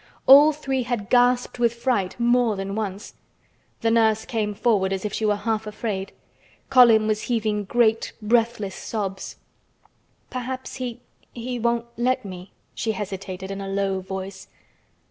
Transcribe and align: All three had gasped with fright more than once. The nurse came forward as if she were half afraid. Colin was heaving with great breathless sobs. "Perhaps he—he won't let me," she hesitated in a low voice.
All 0.25 0.51
three 0.51 0.81
had 0.81 1.11
gasped 1.11 1.59
with 1.59 1.75
fright 1.75 2.19
more 2.19 2.55
than 2.55 2.73
once. 2.73 3.13
The 3.81 3.91
nurse 3.91 4.25
came 4.25 4.55
forward 4.55 4.91
as 4.91 5.05
if 5.05 5.13
she 5.13 5.25
were 5.27 5.35
half 5.35 5.67
afraid. 5.67 6.11
Colin 6.71 7.05
was 7.05 7.25
heaving 7.29 7.59
with 7.59 7.67
great 7.67 8.11
breathless 8.19 8.73
sobs. 8.73 9.35
"Perhaps 10.31 10.77
he—he 10.77 11.59
won't 11.59 11.85
let 11.97 12.25
me," 12.25 12.51
she 12.73 12.93
hesitated 12.93 13.51
in 13.51 13.61
a 13.61 13.67
low 13.69 13.99
voice. 13.99 14.47